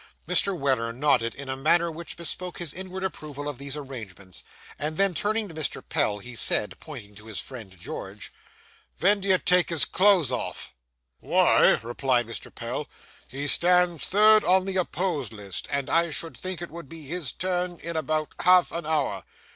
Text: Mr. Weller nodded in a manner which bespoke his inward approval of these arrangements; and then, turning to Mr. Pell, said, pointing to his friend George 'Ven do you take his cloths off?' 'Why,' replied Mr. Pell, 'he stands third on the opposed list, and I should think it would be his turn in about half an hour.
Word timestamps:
Mr. 0.27 0.57
Weller 0.57 0.91
nodded 0.91 1.35
in 1.35 1.47
a 1.47 1.55
manner 1.55 1.91
which 1.91 2.17
bespoke 2.17 2.57
his 2.57 2.73
inward 2.73 3.03
approval 3.03 3.47
of 3.47 3.59
these 3.59 3.77
arrangements; 3.77 4.41
and 4.79 4.97
then, 4.97 5.13
turning 5.13 5.47
to 5.47 5.53
Mr. 5.53 5.83
Pell, 5.87 6.19
said, 6.35 6.73
pointing 6.79 7.13
to 7.13 7.27
his 7.27 7.39
friend 7.39 7.77
George 7.77 8.33
'Ven 8.97 9.19
do 9.19 9.27
you 9.27 9.37
take 9.37 9.69
his 9.69 9.85
cloths 9.85 10.31
off?' 10.31 10.73
'Why,' 11.19 11.79
replied 11.83 12.25
Mr. 12.25 12.49
Pell, 12.51 12.87
'he 13.27 13.45
stands 13.45 14.05
third 14.05 14.43
on 14.43 14.65
the 14.65 14.77
opposed 14.77 15.31
list, 15.33 15.67
and 15.69 15.87
I 15.87 16.09
should 16.09 16.35
think 16.35 16.63
it 16.63 16.71
would 16.71 16.89
be 16.89 17.05
his 17.05 17.31
turn 17.31 17.77
in 17.79 17.95
about 17.95 18.33
half 18.39 18.71
an 18.71 18.87
hour. 18.87 19.23